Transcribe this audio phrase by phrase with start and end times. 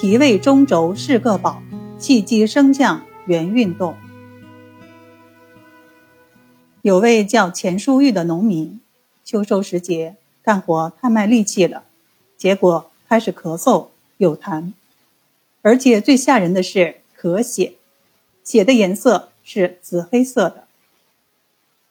[0.00, 1.60] 脾胃中轴是个宝，
[1.98, 3.96] 气机升降原运动。
[6.82, 8.78] 有位叫钱书玉的农民，
[9.24, 11.82] 秋收时节干活太卖力气了，
[12.36, 13.88] 结果开始咳嗽、
[14.18, 14.72] 有痰，
[15.62, 17.74] 而且最吓人的是咳血，
[18.44, 20.68] 血的颜色是紫黑色的。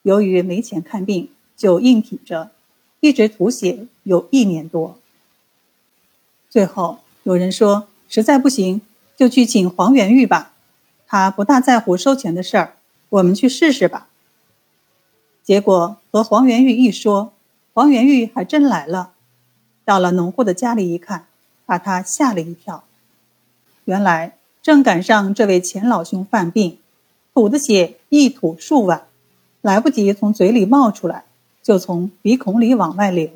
[0.04, 2.52] 由于没钱看病，就硬挺着，
[3.02, 4.98] 一直吐血有一年多。
[6.50, 8.82] 最后有人说，实在不行
[9.16, 10.54] 就去请黄元玉吧，
[11.08, 12.74] 他不大在乎收钱的事儿，
[13.10, 14.08] 我们去试试吧。
[15.44, 17.34] 结果和黄元玉一说，
[17.74, 19.12] 黄元玉还真来了。
[19.86, 21.28] 到了农户的家里一看，
[21.66, 22.84] 把他吓了一跳。
[23.86, 26.78] 原来正赶上这位钱老兄犯病，
[27.34, 29.06] 吐的血一吐数碗，
[29.62, 31.24] 来不及从嘴里冒出来，
[31.64, 33.30] 就从鼻孔里往外流，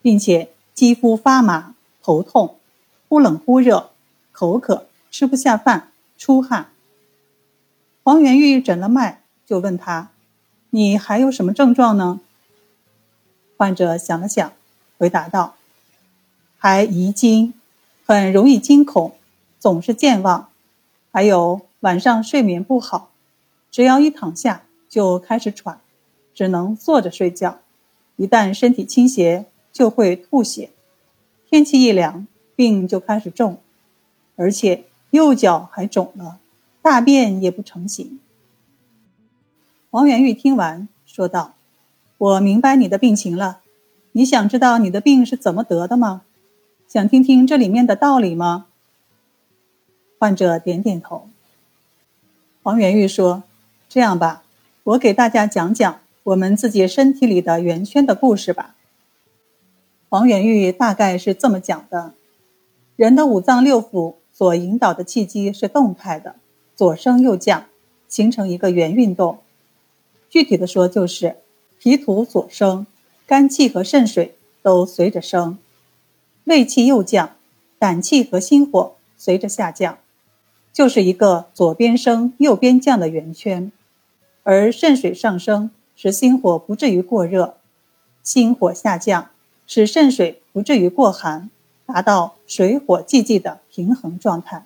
[0.00, 2.56] 并且肌肤发麻、头痛、
[3.12, 3.90] 忽冷忽热、
[4.32, 6.70] 口渴、吃不下饭、出汗。
[8.02, 10.08] 黄元玉诊了脉，就问他。
[10.70, 12.20] 你还有什么症状呢？
[13.58, 14.50] 患者想了想，
[14.96, 15.56] 回答道
[16.56, 17.52] ：“还遗精，
[18.06, 19.14] 很容易惊恐，
[19.60, 20.48] 总是健忘，
[21.10, 23.10] 还有晚上睡眠不好，
[23.70, 25.78] 只要一躺下就开始喘，
[26.34, 27.58] 只能坐着睡觉，
[28.16, 30.70] 一旦身体倾斜就会吐血，
[31.50, 33.58] 天气一凉病就开始重，
[34.36, 36.38] 而且右脚还肿了，
[36.80, 38.18] 大便也不成形。”
[39.90, 41.54] 王元玉听完，说道
[42.18, 43.60] ：“我明白你的病情了。
[44.12, 46.22] 你想知道你的病是怎么得的吗？
[46.88, 48.66] 想听听这里面的道理吗？”
[50.18, 51.28] 患者点点头。
[52.62, 53.42] 王元玉说
[53.88, 54.44] ：“这样吧，
[54.84, 58.76] 我给大家讲讲我们自己身体里的圆圈的故事吧。”
[60.10, 62.14] 王元玉大概是这么讲的：
[62.96, 66.36] 人的五脏六腑所引导的气机是动态的，
[66.76, 67.66] 左升右降，
[68.08, 69.38] 形成一个圆运动。
[70.28, 71.36] 具体的说，就是
[71.78, 72.86] 脾土左升，
[73.26, 75.56] 肝气和肾水都随着升；
[76.44, 77.36] 胃气右降，
[77.78, 79.98] 胆气和心火随着下降，
[80.72, 83.72] 就是一个左边升右边降的圆圈。
[84.42, 87.54] 而肾水上升，使心火不至于过热；
[88.22, 89.30] 心火下降，
[89.66, 91.48] 使肾水不至于过寒，
[91.92, 94.64] 达到水火既济的平衡状态。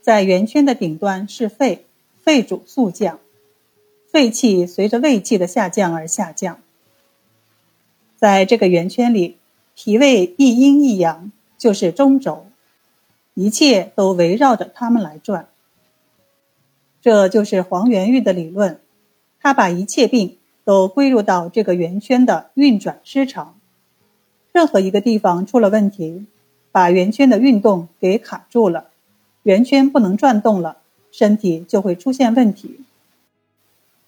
[0.00, 1.84] 在圆圈的顶端是肺，
[2.22, 3.18] 肺主肃降。
[4.12, 6.58] 肺气随着胃气的下降而下降，
[8.16, 9.36] 在这个圆圈里，
[9.76, 12.46] 脾胃一阴一阳就是中轴，
[13.34, 15.48] 一切都围绕着它们来转。
[17.00, 18.80] 这就是黄元玉的理论，
[19.40, 23.59] 他把一切病都归入到这个圆圈的运转失常。
[24.52, 26.26] 任何一个地方出了问题，
[26.72, 28.88] 把圆圈的运动给卡住了，
[29.44, 30.78] 圆圈不能转动了，
[31.12, 32.80] 身体就会出现问题。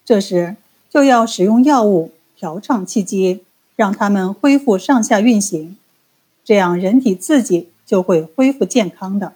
[0.05, 0.57] 这时
[0.89, 3.43] 就要使用药物调畅气机，
[3.75, 5.77] 让它们恢复上下运行，
[6.43, 9.33] 这样人体自己就会恢复健康的。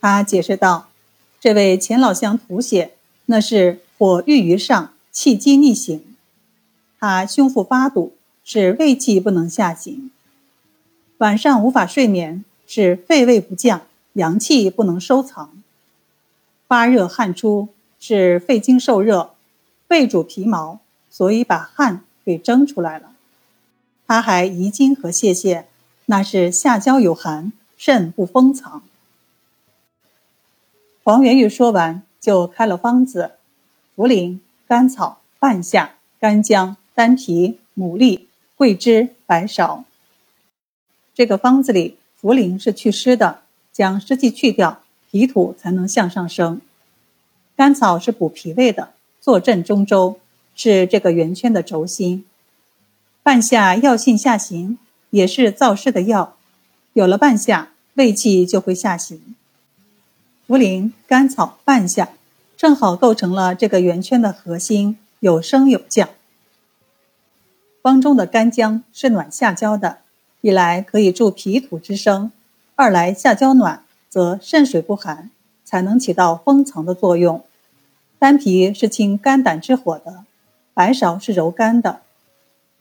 [0.00, 0.90] 他解释道
[1.40, 2.92] ：“这位钱老乡吐血，
[3.26, 5.98] 那是火郁于上，气机逆行；
[7.00, 8.12] 他胸腹发堵，
[8.50, 10.08] 是胃气不能下行；
[11.18, 13.82] 晚上无法睡眠，是肺胃不降，
[14.14, 15.50] 阳气不能收藏；
[16.66, 17.68] 发热汗出。”
[18.00, 19.34] 是肺经受热，
[19.88, 20.78] 肺主皮毛，
[21.10, 23.10] 所以把汗给蒸出来了。
[24.06, 25.64] 他还遗精和泄泻，
[26.06, 28.82] 那是下焦有寒，肾不封藏。
[31.02, 33.32] 黄元玉说完，就开了方子：
[33.96, 34.38] 茯苓、
[34.68, 38.27] 甘草、半夏、干姜、丹皮、牡蛎、
[38.58, 39.84] 桂枝、白芍。
[41.14, 43.42] 这个方子里，茯苓是祛湿的，
[43.72, 46.60] 将湿气去掉，脾土才能向上升。
[47.54, 50.18] 甘草是补脾胃的，坐镇中州，
[50.56, 52.24] 是这个圆圈的轴心。
[53.22, 54.76] 半夏药性下行，
[55.10, 56.36] 也是燥湿的药。
[56.94, 59.36] 有了半夏，胃气就会下行。
[60.48, 62.08] 茯苓、甘草、半夏，
[62.56, 66.08] 正好构成了这个圆圈的核心，有升有降。
[67.88, 70.00] 方中的干姜是暖下焦的，
[70.42, 72.30] 一来可以助脾土之升，
[72.74, 75.30] 二来下焦暖，则肾水不寒，
[75.64, 77.42] 才能起到封藏的作用。
[78.18, 80.26] 丹皮是清肝胆之火的，
[80.74, 82.02] 白芍是柔肝的。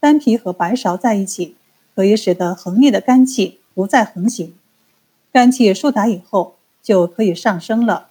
[0.01, 1.56] 丹皮和白芍在一起，
[1.95, 4.53] 可以使得横逆的肝气不再横行，
[5.31, 8.10] 肝气疏达以后就可以上升了。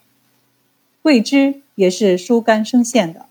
[1.02, 3.26] 桂枝也是疏肝生陷的，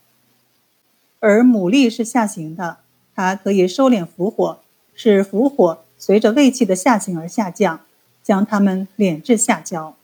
[1.18, 2.76] 而牡蛎是下行的，
[3.16, 4.60] 它可以收敛伏火，
[4.94, 7.80] 使伏火随着胃气的下行而下降，
[8.22, 9.96] 将它们敛至下焦。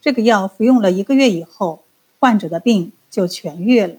[0.00, 1.82] 这个药服用了一个月以后，
[2.20, 3.96] 患者的病就痊愈了。